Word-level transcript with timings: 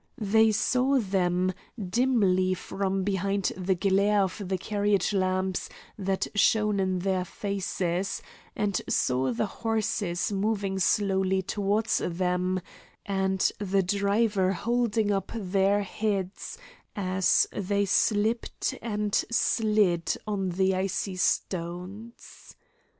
They 0.17 0.51
saw 0.51 0.97
them, 0.97 1.53
dimly 1.79 2.55
from 2.55 3.03
behind 3.03 3.51
the 3.55 3.75
glare 3.75 4.23
of 4.23 4.41
the 4.43 4.57
carriage 4.57 5.13
lamps 5.13 5.69
that 5.95 6.25
shone 6.33 6.79
in 6.79 6.97
their 6.97 7.23
faces, 7.23 8.23
and 8.55 8.81
saw 8.89 9.31
the 9.31 9.45
horses 9.45 10.31
moving 10.31 10.79
slowly 10.79 11.43
towards 11.43 11.99
them, 12.03 12.61
and 13.05 13.47
the 13.59 13.83
driver 13.83 14.53
holding 14.53 15.11
up 15.11 15.31
their 15.35 15.83
heads 15.83 16.57
as 16.95 17.45
they 17.51 17.85
slipped 17.85 18.73
and 18.81 19.13
slid 19.29 20.15
on 20.25 20.49
the 20.49 20.73
icy 20.73 21.15
stones. 21.15 22.55